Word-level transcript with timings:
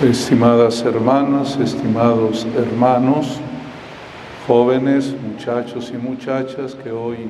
Estimadas 0.00 0.84
hermanas, 0.84 1.56
estimados 1.56 2.46
hermanos, 2.56 3.40
jóvenes, 4.46 5.12
muchachos 5.20 5.92
y 5.92 5.96
muchachas 5.96 6.76
que 6.76 6.92
hoy 6.92 7.26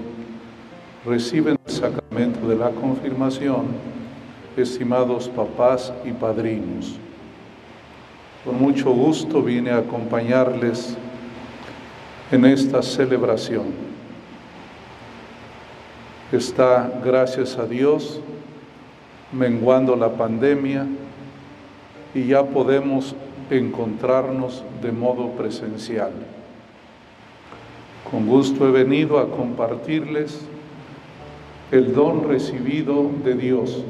reciben 1.02 1.56
el 1.64 1.72
sacramento 1.72 2.46
de 2.46 2.56
la 2.56 2.68
confirmación, 2.68 3.68
estimados 4.54 5.30
papás 5.30 5.94
y 6.04 6.12
padrinos. 6.12 6.98
Con 8.44 8.60
mucho 8.60 8.90
gusto 8.90 9.40
vine 9.40 9.70
a 9.70 9.78
acompañarles 9.78 10.94
en 12.30 12.44
esta 12.44 12.82
celebración. 12.82 13.64
Está, 16.30 17.00
gracias 17.02 17.56
a 17.56 17.64
Dios, 17.64 18.20
menguando 19.32 19.96
la 19.96 20.10
pandemia 20.10 20.86
y 22.14 22.26
ya 22.26 22.44
podemos 22.44 23.14
encontrarnos 23.50 24.64
de 24.82 24.92
modo 24.92 25.30
presencial. 25.30 26.12
Con 28.10 28.26
gusto 28.26 28.66
he 28.66 28.70
venido 28.70 29.18
a 29.18 29.30
compartirles 29.30 30.46
el 31.70 31.94
don 31.94 32.26
recibido 32.26 33.10
de 33.24 33.34
Dios, 33.34 33.84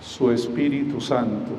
su 0.00 0.32
Espíritu 0.32 1.00
Santo, 1.00 1.52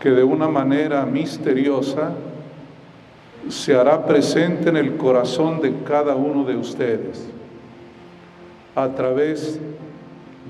que 0.00 0.10
de 0.10 0.22
una 0.22 0.48
manera 0.48 1.06
misteriosa 1.06 2.12
se 3.48 3.74
hará 3.74 4.04
presente 4.04 4.68
en 4.68 4.76
el 4.76 4.96
corazón 4.96 5.60
de 5.60 5.72
cada 5.84 6.14
uno 6.14 6.44
de 6.44 6.56
ustedes 6.56 7.28
a 8.74 8.88
través 8.88 9.58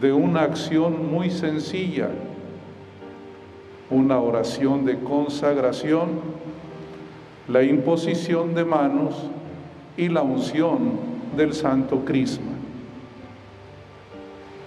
de 0.01 0.13
una 0.13 0.43
acción 0.43 1.11
muy 1.13 1.31
sencilla 1.31 2.09
una 3.91 4.19
oración 4.21 4.85
de 4.85 4.99
consagración, 4.99 6.21
la 7.49 7.63
imposición 7.63 8.55
de 8.55 8.65
manos 8.65 9.15
y 9.97 10.09
la 10.09 10.23
unción 10.23 10.99
del 11.37 11.55
Santo 11.55 12.05
Crisma. 12.05 12.53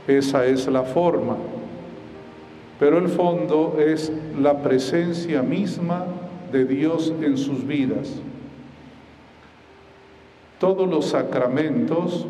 Esa 0.08 0.46
es 0.46 0.68
la 0.68 0.84
forma, 0.84 1.36
pero 2.80 2.98
el 2.98 3.10
fondo 3.10 3.78
es 3.80 4.12
la 4.40 4.58
presencia 4.62 5.42
misma 5.42 6.06
de 6.52 6.66
Dios 6.66 7.14
en 7.22 7.38
sus 7.38 7.66
vidas. 7.68 8.20
Todos 10.60 10.90
los 10.90 11.06
sacramentos 11.06 12.26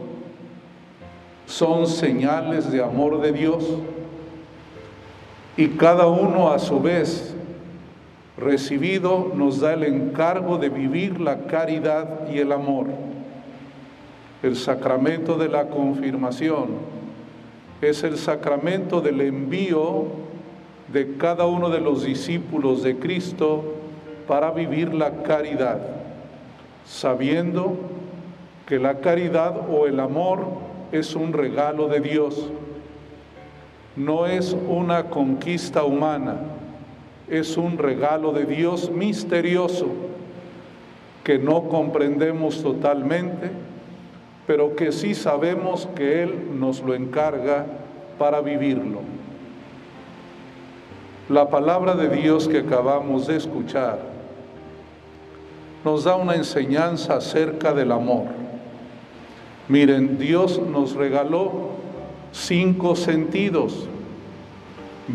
son 1.46 1.88
señales 1.88 2.72
de 2.72 2.84
amor 2.84 3.22
de 3.22 3.32
Dios 3.32 3.64
y 5.58 5.70
cada 5.70 6.08
uno 6.08 6.52
a 6.52 6.60
su 6.60 6.80
vez 6.80 7.36
recibido 8.38 9.32
nos 9.36 9.60
da 9.60 9.74
el 9.74 9.84
encargo 9.84 10.58
de 10.58 10.70
vivir 10.70 11.20
la 11.20 11.46
caridad 11.48 12.30
y 12.32 12.40
el 12.40 12.52
amor. 12.52 12.88
El 14.42 14.56
sacramento 14.56 15.38
de 15.38 15.50
la 15.50 15.68
confirmación 15.68 16.70
es 17.82 18.04
el 18.04 18.18
sacramento 18.18 19.02
del 19.02 19.22
envío 19.22 20.06
de 20.92 21.18
cada 21.18 21.46
uno 21.46 21.70
de 21.70 21.82
los 21.82 22.04
discípulos 22.04 22.82
de 22.82 22.98
Cristo 22.98 23.64
para 24.28 24.52
vivir 24.52 24.94
la 24.94 25.24
caridad, 25.24 25.80
sabiendo 26.86 27.76
que 28.66 28.80
la 28.80 29.00
caridad 29.00 29.70
o 29.70 29.88
el 29.88 30.00
amor 30.00 30.48
es 30.92 31.16
un 31.16 31.34
regalo 31.34 31.88
de 31.88 32.00
Dios 32.00 32.50
no 34.00 34.26
es 34.26 34.56
una 34.70 35.10
conquista 35.10 35.84
humana, 35.84 36.38
es 37.28 37.58
un 37.58 37.78
regalo 37.78 38.32
de 38.32 38.46
Dios 38.46 38.90
misterioso 38.90 39.88
que 41.26 41.38
no 41.38 41.68
comprendemos 41.68 42.64
totalmente, 42.64 43.52
pero 44.48 44.74
que 44.78 44.94
sí 44.94 45.14
sabemos 45.14 45.90
que 45.98 46.24
Él 46.24 46.58
nos 46.58 46.82
lo 46.82 46.96
encarga 46.96 47.66
para 48.18 48.40
vivirlo. 48.40 49.02
La 51.28 51.50
palabra 51.50 51.94
de 51.94 52.08
Dios 52.08 52.48
que 52.48 52.60
acabamos 52.60 53.28
de 53.28 53.36
escuchar 53.36 54.00
nos 55.84 56.06
da 56.06 56.16
una 56.16 56.36
enseñanza 56.36 57.18
acerca 57.18 57.74
del 57.74 57.92
amor. 57.92 58.28
Miren, 59.68 60.18
Dios 60.18 60.58
nos 60.58 60.96
regaló 60.96 61.80
cinco 62.32 62.96
sentidos, 62.96 63.89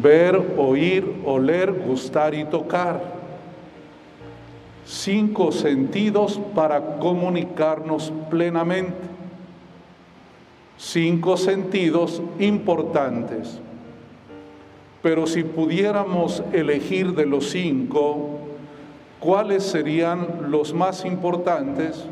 ver, 0.02 0.54
oír, 0.56 1.22
oler, 1.24 1.72
gustar 1.72 2.34
y 2.34 2.44
tocar. 2.44 3.14
Cinco 4.84 5.52
sentidos 5.52 6.40
para 6.54 6.98
comunicarnos 6.98 8.12
plenamente. 8.30 9.14
Cinco 10.76 11.36
sentidos 11.36 12.20
importantes. 12.38 13.60
Pero 15.02 15.26
si 15.26 15.44
pudiéramos 15.44 16.42
elegir 16.52 17.14
de 17.14 17.26
los 17.26 17.50
cinco, 17.50 18.40
¿cuáles 19.20 19.62
serían 19.62 20.50
los 20.50 20.74
más 20.74 21.04
importantes? 21.04 22.04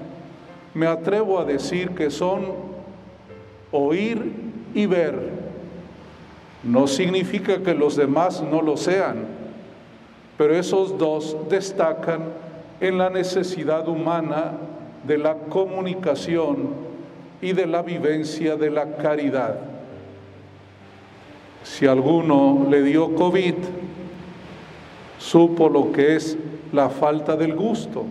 Me 0.75 0.87
atrevo 0.87 1.38
a 1.38 1.44
decir 1.44 1.91
que 1.91 2.10
son 2.10 2.42
oír 3.71 4.32
y 4.75 4.87
ver. 4.87 5.31
No 6.62 6.86
significa 6.86 7.58
que 7.58 7.74
los 7.74 7.96
demás 7.96 8.42
no 8.42 8.62
lo 8.62 8.76
sean, 8.76 9.24
pero 10.38 10.54
esos 10.54 10.96
dos 10.96 11.36
destacan 11.48 12.22
en 12.80 12.98
la 12.98 13.10
necesidad 13.10 13.88
humana 13.88 14.52
de 15.06 15.18
la 15.18 15.34
comunicación 15.34 16.70
y 17.40 17.52
de 17.52 17.66
la 17.66 17.82
vivencia 17.82 18.56
de 18.56 18.70
la 18.70 18.96
caridad. 18.96 19.56
Si 21.64 21.86
alguno 21.86 22.66
le 22.70 22.82
dio 22.82 23.14
COVID, 23.14 23.54
supo 25.18 25.68
lo 25.68 25.90
que 25.92 26.16
es 26.16 26.36
la 26.72 26.88
falta 26.88 27.36
del 27.36 27.54
gusto, 27.54 28.04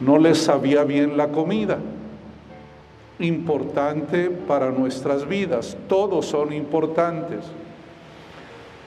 no 0.00 0.18
le 0.18 0.34
sabía 0.34 0.82
bien 0.82 1.16
la 1.16 1.28
comida 1.28 1.78
importante 3.22 4.30
para 4.30 4.70
nuestras 4.70 5.26
vidas, 5.26 5.76
todos 5.88 6.26
son 6.26 6.52
importantes, 6.52 7.40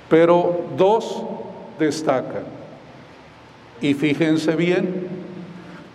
pero 0.10 0.62
dos 0.78 1.24
destacan. 1.80 2.44
Y 3.82 3.94
fíjense 3.94 4.56
bien, 4.56 5.08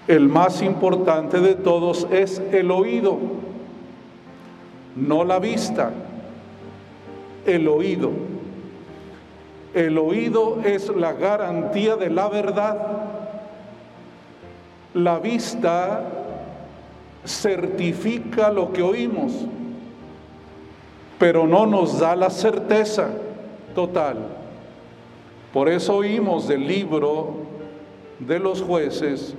el 0.08 0.28
más 0.28 0.62
importante 0.62 1.40
de 1.40 1.54
todos 1.54 2.06
es 2.10 2.42
el 2.52 2.70
oído, 2.70 3.18
no 4.96 5.24
la 5.24 5.38
vista, 5.38 5.90
el 7.46 7.68
oído. 7.68 8.10
El 9.72 9.98
oído 9.98 10.60
es 10.64 10.88
la 10.88 11.12
garantía 11.12 11.94
de 11.94 12.10
la 12.10 12.28
verdad. 12.28 12.76
La 14.94 15.20
vista 15.20 16.19
certifica 17.24 18.50
lo 18.50 18.72
que 18.72 18.82
oímos, 18.82 19.32
pero 21.18 21.46
no 21.46 21.66
nos 21.66 21.98
da 21.98 22.16
la 22.16 22.30
certeza 22.30 23.10
total. 23.74 24.16
Por 25.52 25.68
eso 25.68 25.96
oímos 25.96 26.48
del 26.48 26.66
libro 26.66 27.34
de 28.18 28.38
los 28.38 28.62
jueces, 28.62 29.34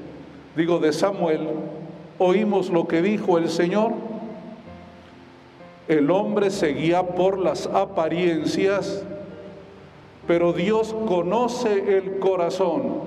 digo 0.55 0.79
de 0.79 0.93
Samuel, 0.93 1.47
oímos 2.19 2.69
lo 2.69 2.87
que 2.87 3.01
dijo 3.01 3.37
el 3.37 3.49
Señor. 3.49 3.93
El 5.87 6.11
hombre 6.11 6.51
seguía 6.51 7.03
por 7.03 7.39
las 7.39 7.67
apariencias, 7.67 9.03
pero 10.27 10.53
Dios 10.53 10.95
conoce 11.07 11.97
el 11.97 12.19
corazón. 12.19 13.01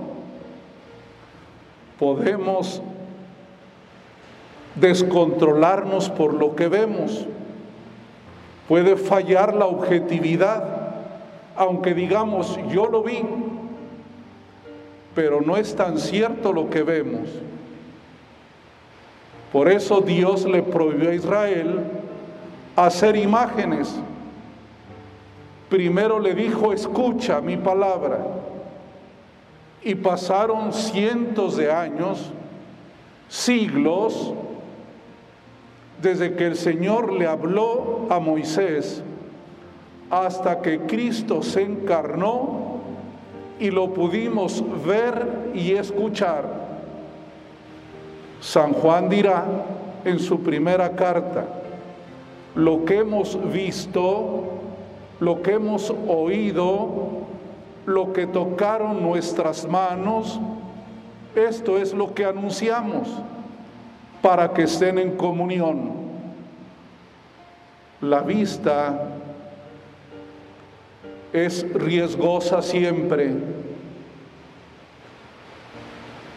Podemos 1.98 2.82
descontrolarnos 4.74 6.10
por 6.10 6.34
lo 6.34 6.54
que 6.56 6.68
vemos. 6.68 7.26
Puede 8.68 8.96
fallar 8.96 9.54
la 9.54 9.66
objetividad, 9.66 10.64
aunque 11.56 11.94
digamos, 11.94 12.58
yo 12.70 12.86
lo 12.86 13.02
vi, 13.02 13.22
pero 15.14 15.40
no 15.40 15.56
es 15.56 15.76
tan 15.76 15.98
cierto 15.98 16.52
lo 16.52 16.70
que 16.70 16.82
vemos. 16.82 17.28
Por 19.52 19.68
eso 19.68 20.00
Dios 20.00 20.44
le 20.46 20.62
prohibió 20.62 21.10
a 21.10 21.14
Israel 21.14 21.84
hacer 22.74 23.14
imágenes. 23.16 23.94
Primero 25.68 26.18
le 26.18 26.34
dijo, 26.34 26.72
escucha 26.72 27.40
mi 27.40 27.56
palabra. 27.56 28.18
Y 29.82 29.94
pasaron 29.94 30.72
cientos 30.72 31.56
de 31.56 31.70
años, 31.70 32.32
siglos, 33.28 34.32
desde 36.04 36.34
que 36.34 36.46
el 36.46 36.56
Señor 36.56 37.12
le 37.14 37.26
habló 37.26 38.06
a 38.10 38.20
Moisés 38.20 39.02
hasta 40.10 40.60
que 40.60 40.80
Cristo 40.80 41.42
se 41.42 41.62
encarnó 41.62 42.78
y 43.58 43.70
lo 43.70 43.92
pudimos 43.94 44.62
ver 44.86 45.50
y 45.54 45.72
escuchar. 45.72 46.44
San 48.40 48.74
Juan 48.74 49.08
dirá 49.08 49.44
en 50.04 50.20
su 50.20 50.40
primera 50.40 50.94
carta, 50.94 51.46
lo 52.54 52.84
que 52.84 52.98
hemos 52.98 53.38
visto, 53.50 54.44
lo 55.20 55.40
que 55.40 55.54
hemos 55.54 55.92
oído, 56.06 56.90
lo 57.86 58.12
que 58.12 58.26
tocaron 58.26 59.02
nuestras 59.02 59.66
manos, 59.66 60.38
esto 61.34 61.78
es 61.78 61.94
lo 61.94 62.12
que 62.12 62.26
anunciamos 62.26 63.08
para 64.24 64.54
que 64.54 64.62
estén 64.62 64.98
en 64.98 65.18
comunión. 65.18 65.92
La 68.00 68.22
vista 68.22 69.08
es 71.30 71.70
riesgosa 71.74 72.62
siempre. 72.62 73.34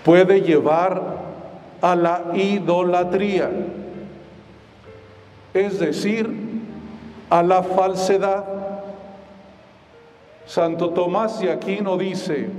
Puede 0.03 0.41
llevar 0.41 1.01
a 1.81 1.95
la 1.95 2.23
idolatría, 2.33 3.49
es 5.53 5.79
decir, 5.79 6.29
a 7.29 7.41
la 7.41 7.63
falsedad. 7.63 8.43
Santo 10.45 10.89
Tomás 10.89 11.39
de 11.39 11.53
Aquino 11.53 11.95
dice, 11.95 12.49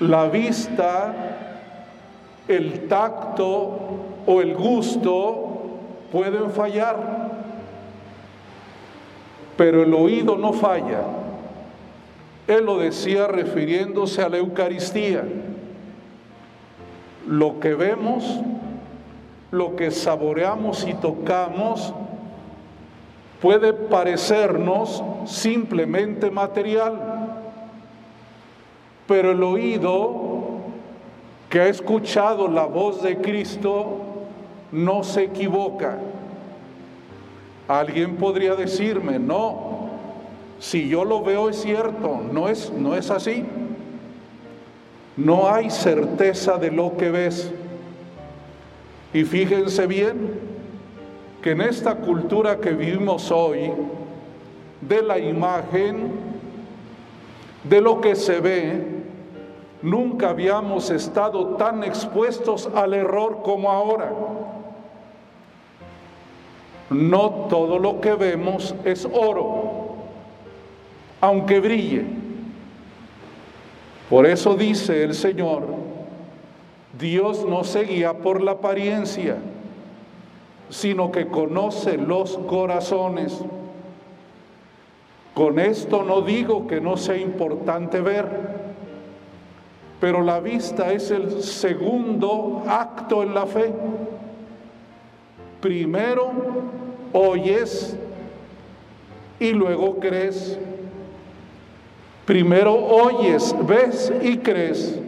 la 0.00 0.26
vista, 0.26 1.55
el 2.48 2.88
tacto 2.88 3.78
o 4.26 4.40
el 4.40 4.54
gusto 4.54 5.56
pueden 6.12 6.50
fallar, 6.50 7.32
pero 9.56 9.82
el 9.82 9.94
oído 9.94 10.36
no 10.36 10.52
falla. 10.52 11.02
Él 12.46 12.64
lo 12.64 12.78
decía 12.78 13.26
refiriéndose 13.26 14.22
a 14.22 14.28
la 14.28 14.38
Eucaristía. 14.38 15.24
Lo 17.26 17.58
que 17.58 17.74
vemos, 17.74 18.40
lo 19.50 19.74
que 19.74 19.90
saboreamos 19.90 20.86
y 20.86 20.94
tocamos, 20.94 21.92
puede 23.40 23.72
parecernos 23.72 25.02
simplemente 25.24 26.30
material, 26.30 27.42
pero 29.08 29.32
el 29.32 29.42
oído 29.42 30.25
que 31.56 31.62
ha 31.62 31.68
escuchado 31.68 32.48
la 32.48 32.66
voz 32.66 33.02
de 33.02 33.16
Cristo 33.16 33.96
no 34.72 35.02
se 35.02 35.22
equivoca. 35.22 35.96
Alguien 37.66 38.16
podría 38.16 38.54
decirme, 38.54 39.18
no, 39.18 39.88
si 40.58 40.86
yo 40.86 41.02
lo 41.02 41.22
veo 41.22 41.48
es 41.48 41.62
cierto, 41.62 42.20
no 42.30 42.50
es, 42.50 42.70
no 42.70 42.94
es 42.94 43.10
así. 43.10 43.46
No 45.16 45.50
hay 45.50 45.70
certeza 45.70 46.58
de 46.58 46.70
lo 46.70 46.94
que 46.98 47.10
ves. 47.10 47.50
Y 49.14 49.24
fíjense 49.24 49.86
bien 49.86 50.38
que 51.40 51.52
en 51.52 51.62
esta 51.62 51.94
cultura 51.94 52.58
que 52.58 52.72
vivimos 52.72 53.30
hoy, 53.30 53.72
de 54.82 55.00
la 55.00 55.18
imagen, 55.18 56.10
de 57.64 57.80
lo 57.80 58.02
que 58.02 58.14
se 58.14 58.40
ve, 58.40 58.95
nunca 59.82 60.30
habíamos 60.30 60.90
estado 60.90 61.56
tan 61.56 61.84
expuestos 61.84 62.68
al 62.74 62.94
error 62.94 63.42
como 63.42 63.70
ahora. 63.70 64.12
No 66.90 67.30
todo 67.48 67.78
lo 67.78 68.00
que 68.00 68.14
vemos 68.14 68.74
es 68.84 69.06
oro, 69.12 69.96
aunque 71.20 71.60
brille. 71.60 72.04
Por 74.08 74.26
eso 74.26 74.54
dice 74.54 75.02
el 75.02 75.14
Señor, 75.14 75.64
Dios 76.98 77.44
no 77.44 77.64
se 77.64 77.82
guía 77.82 78.14
por 78.14 78.40
la 78.40 78.52
apariencia, 78.52 79.36
sino 80.70 81.10
que 81.10 81.26
conoce 81.26 81.98
los 81.98 82.38
corazones. 82.38 83.40
Con 85.34 85.58
esto 85.58 86.02
no 86.04 86.22
digo 86.22 86.66
que 86.66 86.80
no 86.80 86.96
sea 86.96 87.16
importante 87.16 88.00
ver, 88.00 88.55
pero 90.00 90.22
la 90.22 90.40
vista 90.40 90.92
es 90.92 91.10
el 91.10 91.42
segundo 91.42 92.62
acto 92.66 93.22
en 93.22 93.34
la 93.34 93.46
fe. 93.46 93.72
Primero 95.60 96.30
oyes 97.12 97.96
y 99.40 99.52
luego 99.52 99.98
crees. 99.98 100.58
Primero 102.26 102.74
oyes, 102.74 103.54
ves 103.66 104.12
y 104.22 104.38
crees. 104.38 104.98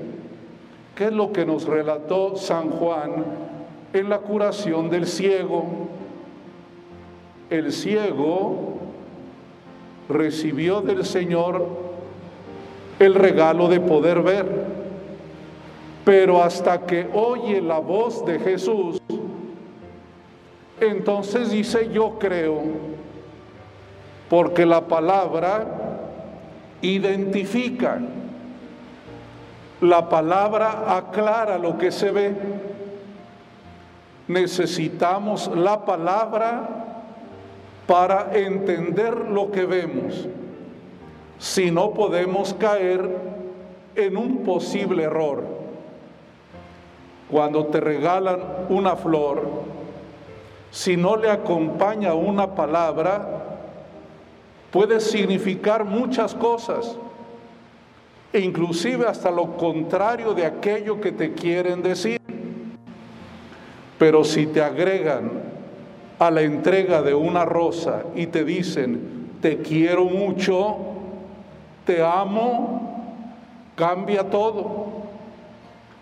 ¿Qué 0.95 1.07
es 1.07 1.13
lo 1.13 1.33
que 1.33 1.45
nos 1.45 1.65
relató 1.67 2.37
San 2.37 2.71
Juan 2.71 3.25
en 3.93 4.09
la 4.09 4.19
curación 4.19 4.89
del 4.89 5.07
ciego? 5.07 5.65
El 7.51 7.73
ciego 7.73 8.79
recibió 10.09 10.81
del 10.81 11.05
Señor 11.05 11.67
el 12.99 13.15
regalo 13.15 13.69
de 13.69 13.81
poder 13.81 14.23
ver, 14.23 14.47
pero 16.09 16.43
hasta 16.43 16.87
que 16.87 17.07
oye 17.13 17.61
la 17.61 17.81
voz 17.81 18.25
de 18.25 18.39
Jesús, 18.39 18.99
entonces 20.81 21.51
dice 21.51 21.91
yo 21.93 22.19
creo, 22.19 22.63
porque 24.31 24.65
la 24.65 24.87
palabra 24.89 25.67
identifica, 26.81 28.01
la 29.83 30.09
palabra 30.09 30.97
aclara 30.97 31.59
lo 31.59 31.77
que 31.77 31.93
se 31.93 32.11
ve. 32.11 32.35
Necesitamos 34.29 35.55
la 35.55 35.85
palabra 35.85 36.95
para 37.87 38.31
entender 38.33 39.15
lo 39.15 39.51
que 39.51 39.67
vemos. 39.67 40.27
Si 41.39 41.71
no 41.71 41.93
podemos 41.93 42.55
caer 42.55 43.11
en 43.95 44.17
un 44.17 44.39
posible 44.43 45.03
error. 45.03 45.58
Cuando 47.31 47.67
te 47.67 47.81
regalan 47.81 48.41
una 48.71 48.97
flor, 48.97 49.43
si 50.71 50.97
no 50.97 51.17
le 51.17 51.31
acompaña 51.31 52.15
una 52.15 52.55
palabra, 52.55 53.27
puede 54.71 55.01
significar 55.01 55.85
muchas 55.85 56.35
cosas, 56.35 56.97
e 58.33 58.41
inclusive 58.41 59.07
hasta 59.07 59.31
lo 59.31 59.57
contrario 59.57 60.35
de 60.35 60.45
aquello 60.45 61.01
que 61.01 61.13
te 61.13 61.33
quieren 61.33 61.83
decir. 61.83 62.21
Pero 63.99 64.25
si 64.25 64.47
te 64.47 64.63
agregan 64.63 65.31
a 66.19 66.31
la 66.31 66.43
entrega 66.43 67.03
de 67.03 67.15
una 67.15 67.45
rosa 67.45 68.05
y 68.15 68.27
te 68.27 68.45
dicen, 68.45 69.29
te 69.41 69.59
quiero 69.59 70.05
mucho, 70.05 70.77
te 71.85 72.03
amo, 72.03 73.25
cambia 73.75 74.29
todo. 74.29 74.98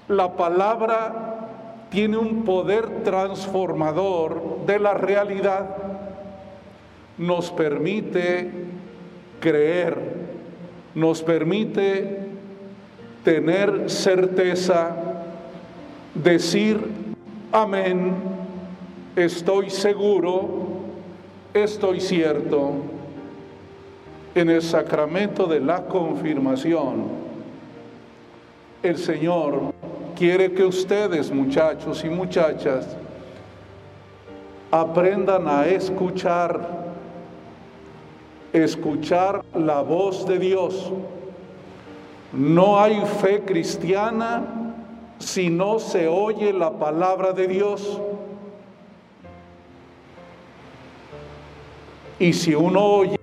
La 0.08 0.36
palabra 0.36 1.48
tiene 1.90 2.16
un 2.16 2.44
poder 2.44 3.02
transformador 3.02 4.64
de 4.66 4.78
la 4.78 4.94
realidad. 4.94 5.66
Nos 7.18 7.50
permite 7.50 8.50
creer, 9.40 9.98
nos 10.94 11.22
permite 11.22 12.20
tener 13.24 13.90
certeza, 13.90 14.94
decir 16.14 16.80
amén, 17.50 18.14
estoy 19.16 19.70
seguro, 19.70 20.48
estoy 21.52 22.00
cierto. 22.00 22.72
En 24.34 24.50
el 24.50 24.60
sacramento 24.60 25.46
de 25.46 25.60
la 25.60 25.86
confirmación, 25.86 27.04
el 28.82 28.98
Señor 28.98 29.75
quiere 30.16 30.52
que 30.52 30.64
ustedes, 30.64 31.30
muchachos 31.30 32.02
y 32.04 32.08
muchachas, 32.08 32.96
aprendan 34.70 35.46
a 35.46 35.66
escuchar, 35.66 36.86
escuchar 38.52 39.44
la 39.54 39.82
voz 39.82 40.26
de 40.26 40.38
Dios. 40.38 40.92
No 42.32 42.80
hay 42.80 43.02
fe 43.20 43.42
cristiana 43.42 44.72
si 45.18 45.50
no 45.50 45.78
se 45.78 46.08
oye 46.08 46.52
la 46.52 46.70
palabra 46.70 47.32
de 47.32 47.46
Dios. 47.46 48.00
Y 52.18 52.32
si 52.32 52.54
uno 52.54 52.82
oye, 52.82 53.18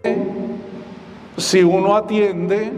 si 1.38 1.64
uno 1.64 1.96
atiende, 1.96 2.72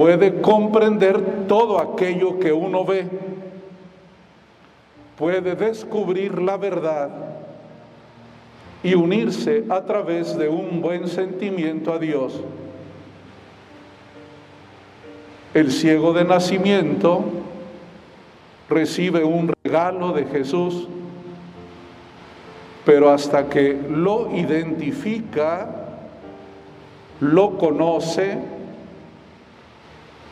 puede 0.00 0.40
comprender 0.40 1.46
todo 1.46 1.78
aquello 1.78 2.38
que 2.38 2.54
uno 2.54 2.86
ve, 2.86 3.06
puede 5.18 5.54
descubrir 5.54 6.40
la 6.40 6.56
verdad 6.56 7.10
y 8.82 8.94
unirse 8.94 9.66
a 9.68 9.82
través 9.82 10.38
de 10.38 10.48
un 10.48 10.80
buen 10.80 11.06
sentimiento 11.06 11.92
a 11.92 11.98
Dios. 11.98 12.40
El 15.52 15.70
ciego 15.70 16.14
de 16.14 16.24
nacimiento 16.24 17.22
recibe 18.70 19.22
un 19.22 19.52
regalo 19.62 20.12
de 20.12 20.24
Jesús, 20.24 20.88
pero 22.86 23.10
hasta 23.10 23.50
que 23.50 23.78
lo 23.90 24.34
identifica, 24.34 25.68
lo 27.20 27.58
conoce, 27.58 28.59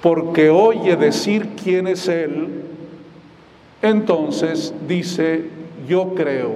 porque 0.02 0.50
oye 0.50 0.96
decir 0.96 1.56
quién 1.62 1.86
es 1.86 2.06
Él, 2.08 2.62
entonces 3.82 4.74
dice, 4.86 5.50
yo 5.88 6.14
creo. 6.14 6.52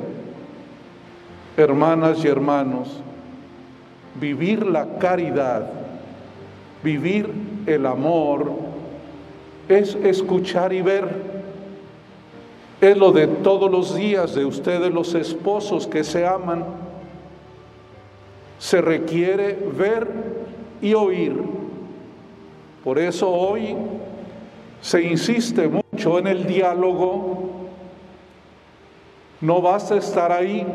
Hermanas 1.56 2.24
y 2.24 2.28
hermanos, 2.28 3.00
vivir 4.14 4.66
la 4.66 4.98
caridad, 4.98 5.70
vivir 6.82 7.30
el 7.66 7.86
amor, 7.86 8.52
es 9.68 9.94
escuchar 9.96 10.72
y 10.72 10.82
ver. 10.82 11.32
Es 12.80 12.96
lo 12.96 13.12
de 13.12 13.28
todos 13.28 13.70
los 13.70 13.94
días 13.94 14.34
de 14.34 14.44
ustedes 14.44 14.92
los 14.92 15.14
esposos 15.14 15.86
que 15.86 16.02
se 16.02 16.26
aman. 16.26 16.64
Se 18.58 18.80
requiere 18.80 19.58
ver 19.76 20.08
y 20.80 20.94
oír. 20.94 21.61
Por 22.84 22.98
eso 22.98 23.30
hoy 23.30 23.76
se 24.80 25.02
insiste 25.02 25.68
mucho 25.68 26.18
en 26.18 26.26
el 26.26 26.46
diálogo. 26.46 27.50
No 29.40 29.62
basta 29.62 29.96
estar 29.96 30.32
ahí. 30.32 30.66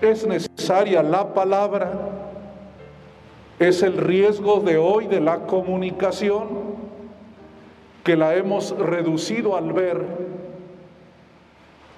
Es 0.00 0.26
necesaria 0.26 1.02
la 1.02 1.34
palabra. 1.34 1.92
Es 3.58 3.82
el 3.82 3.96
riesgo 3.96 4.60
de 4.60 4.78
hoy 4.78 5.08
de 5.08 5.20
la 5.20 5.46
comunicación 5.46 6.46
que 8.04 8.16
la 8.16 8.36
hemos 8.36 8.78
reducido 8.78 9.56
al 9.56 9.72
ver. 9.72 10.04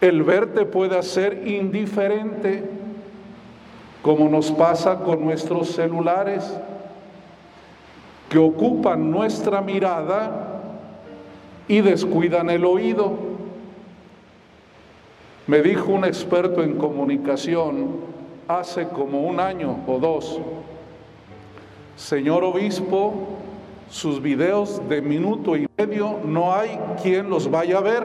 El 0.00 0.22
ver 0.22 0.54
te 0.54 0.64
puede 0.64 0.98
hacer 0.98 1.46
indiferente, 1.46 2.64
como 4.00 4.30
nos 4.30 4.50
pasa 4.50 5.00
con 5.00 5.22
nuestros 5.22 5.72
celulares 5.72 6.58
que 8.30 8.38
ocupan 8.38 9.10
nuestra 9.10 9.60
mirada 9.60 10.62
y 11.66 11.80
descuidan 11.80 12.48
el 12.48 12.64
oído. 12.64 13.12
Me 15.48 15.60
dijo 15.62 15.92
un 15.92 16.04
experto 16.04 16.62
en 16.62 16.78
comunicación 16.78 17.88
hace 18.46 18.88
como 18.88 19.22
un 19.22 19.40
año 19.40 19.80
o 19.86 19.98
dos, 19.98 20.40
señor 21.96 22.44
obispo, 22.44 23.12
sus 23.90 24.22
videos 24.22 24.80
de 24.88 25.02
minuto 25.02 25.56
y 25.56 25.66
medio 25.76 26.20
no 26.24 26.54
hay 26.54 26.78
quien 27.02 27.28
los 27.28 27.50
vaya 27.50 27.78
a 27.78 27.80
ver. 27.80 28.04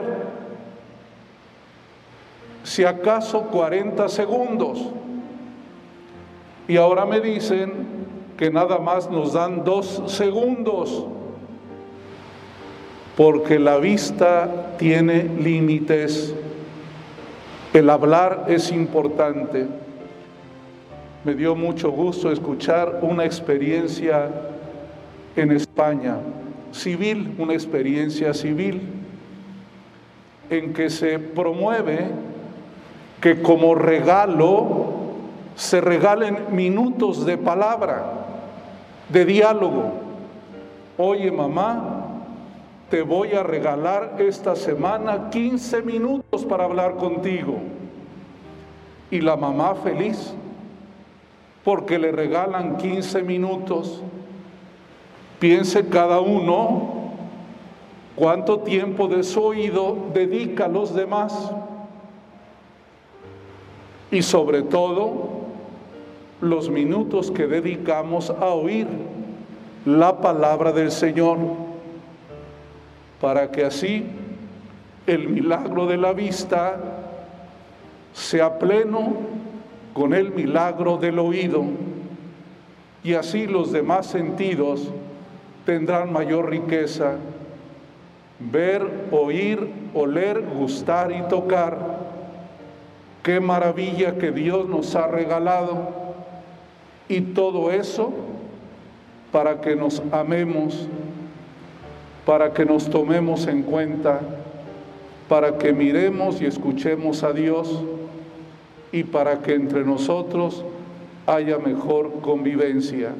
Si 2.63 2.83
acaso 2.83 3.41
40 3.41 4.09
segundos. 4.09 4.79
Y 6.67 6.77
ahora 6.77 7.05
me 7.05 7.21
dicen 7.21 7.94
que 8.37 8.51
nada 8.51 8.79
más 8.79 9.09
nos 9.09 9.33
dan 9.33 9.63
dos 9.63 10.03
segundos, 10.07 11.05
porque 13.15 13.59
la 13.59 13.77
vista 13.77 14.75
tiene 14.77 15.23
límites, 15.23 16.35
el 17.73 17.89
hablar 17.89 18.45
es 18.49 18.71
importante. 18.71 19.67
Me 21.23 21.33
dio 21.33 21.55
mucho 21.55 21.91
gusto 21.91 22.31
escuchar 22.31 22.99
una 23.01 23.25
experiencia 23.25 24.29
en 25.35 25.51
España, 25.51 26.17
civil, 26.71 27.35
una 27.37 27.53
experiencia 27.53 28.33
civil, 28.33 28.81
en 30.49 30.73
que 30.73 30.89
se 30.89 31.19
promueve 31.19 32.05
que 33.21 33.41
como 33.41 33.75
regalo 33.75 34.93
se 35.55 35.79
regalen 35.79 36.37
minutos 36.51 37.25
de 37.25 37.37
palabra 37.37 38.24
de 39.09 39.25
diálogo. 39.25 39.93
Oye 40.97 41.31
mamá, 41.31 42.05
te 42.89 43.01
voy 43.01 43.33
a 43.33 43.43
regalar 43.43 44.15
esta 44.19 44.55
semana 44.55 45.29
15 45.29 45.81
minutos 45.81 46.45
para 46.45 46.65
hablar 46.65 46.95
contigo. 46.95 47.57
Y 49.11 49.21
la 49.21 49.35
mamá 49.35 49.75
feliz, 49.75 50.33
porque 51.63 51.99
le 51.99 52.11
regalan 52.11 52.77
15 52.77 53.23
minutos. 53.23 54.01
Piense 55.39 55.87
cada 55.89 56.19
uno 56.21 57.11
cuánto 58.15 58.59
tiempo 58.59 59.07
de 59.07 59.23
su 59.23 59.43
oído 59.43 59.97
dedica 60.13 60.65
a 60.65 60.69
los 60.69 60.93
demás. 60.93 61.51
Y 64.11 64.21
sobre 64.21 64.61
todo, 64.61 65.34
los 66.41 66.69
minutos 66.69 67.31
que 67.31 67.47
dedicamos 67.47 68.29
a 68.29 68.47
oír 68.47 68.87
la 69.85 70.19
palabra 70.19 70.71
del 70.71 70.91
Señor, 70.91 71.37
para 73.21 73.51
que 73.51 73.65
así 73.65 74.05
el 75.07 75.29
milagro 75.29 75.85
de 75.85 75.97
la 75.97 76.13
vista 76.13 76.77
sea 78.13 78.57
pleno 78.57 79.13
con 79.93 80.13
el 80.13 80.31
milagro 80.31 80.97
del 80.97 81.19
oído 81.19 81.63
y 83.03 83.13
así 83.13 83.45
los 83.45 83.71
demás 83.71 84.07
sentidos 84.07 84.89
tendrán 85.65 86.11
mayor 86.11 86.49
riqueza. 86.49 87.17
Ver, 88.39 89.07
oír, 89.11 89.69
oler, 89.93 90.41
gustar 90.41 91.11
y 91.11 91.21
tocar. 91.29 91.77
Qué 93.21 93.39
maravilla 93.39 94.17
que 94.17 94.31
Dios 94.31 94.67
nos 94.67 94.95
ha 94.95 95.07
regalado 95.07 96.04
y 97.07 97.21
todo 97.21 97.71
eso 97.71 98.13
para 99.31 99.61
que 99.61 99.75
nos 99.75 100.01
amemos, 100.11 100.87
para 102.25 102.53
que 102.53 102.65
nos 102.65 102.89
tomemos 102.89 103.47
en 103.47 103.63
cuenta, 103.63 104.21
para 105.27 105.57
que 105.57 105.73
miremos 105.73 106.41
y 106.41 106.45
escuchemos 106.45 107.23
a 107.23 107.33
Dios 107.33 107.83
y 108.91 109.03
para 109.03 109.41
que 109.41 109.55
entre 109.55 109.83
nosotros 109.83 110.63
haya 111.25 111.57
mejor 111.57 112.21
convivencia. 112.21 113.13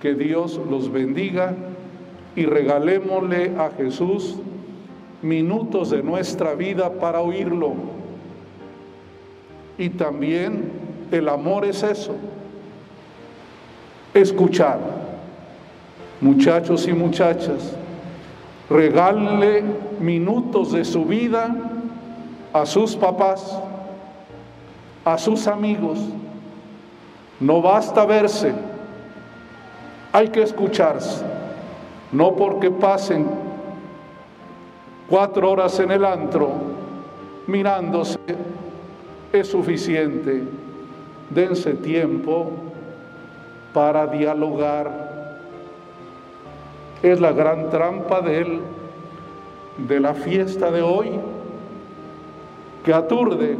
Que 0.00 0.14
Dios 0.14 0.60
los 0.70 0.92
bendiga 0.92 1.54
y 2.36 2.46
regalémosle 2.46 3.52
a 3.58 3.70
Jesús 3.76 4.36
minutos 5.22 5.90
de 5.90 6.02
nuestra 6.02 6.54
vida 6.54 6.92
para 6.94 7.20
oírlo. 7.20 7.74
Y 9.76 9.90
también 9.90 10.70
el 11.10 11.28
amor 11.28 11.64
es 11.64 11.82
eso, 11.82 12.14
escuchar. 14.20 14.78
Muchachos 16.20 16.88
y 16.88 16.92
muchachas, 16.92 17.76
regale 18.68 19.62
minutos 20.00 20.72
de 20.72 20.84
su 20.84 21.04
vida 21.04 21.54
a 22.52 22.66
sus 22.66 22.96
papás, 22.96 23.56
a 25.04 25.16
sus 25.16 25.46
amigos. 25.46 26.00
No 27.38 27.62
basta 27.62 28.04
verse, 28.04 28.52
hay 30.12 30.28
que 30.28 30.42
escucharse. 30.42 31.24
No 32.10 32.34
porque 32.34 32.70
pasen 32.70 33.26
cuatro 35.08 35.52
horas 35.52 35.78
en 35.78 35.90
el 35.92 36.04
antro 36.04 36.50
mirándose 37.46 38.18
es 39.32 39.48
suficiente. 39.48 40.42
Dense 41.30 41.74
tiempo 41.74 42.50
para 43.78 44.08
dialogar. 44.08 44.90
Es 47.00 47.20
la 47.20 47.30
gran 47.30 47.70
trampa 47.70 48.20
de 48.20 48.40
él, 48.40 48.60
de 49.76 50.00
la 50.00 50.14
fiesta 50.14 50.72
de 50.72 50.82
hoy, 50.82 51.12
que 52.84 52.92
aturde 52.92 53.56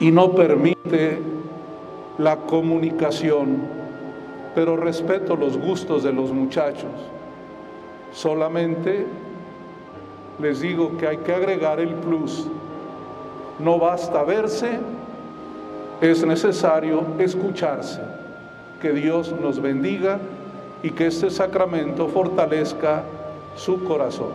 y 0.00 0.10
no 0.10 0.32
permite 0.32 1.22
la 2.18 2.38
comunicación, 2.38 3.58
pero 4.52 4.76
respeto 4.76 5.36
los 5.36 5.56
gustos 5.56 6.02
de 6.02 6.12
los 6.12 6.32
muchachos. 6.32 6.90
Solamente 8.10 9.06
les 10.40 10.60
digo 10.60 10.96
que 10.96 11.06
hay 11.06 11.18
que 11.18 11.32
agregar 11.32 11.78
el 11.78 11.94
plus. 11.94 12.48
No 13.60 13.78
basta 13.78 14.24
verse, 14.24 14.80
es 16.00 16.26
necesario 16.26 17.04
escucharse 17.20 18.21
que 18.82 18.92
Dios 18.92 19.32
nos 19.40 19.62
bendiga 19.62 20.18
y 20.82 20.90
que 20.90 21.06
este 21.06 21.30
sacramento 21.30 22.08
fortalezca 22.08 23.04
su 23.54 23.84
corazón. 23.84 24.32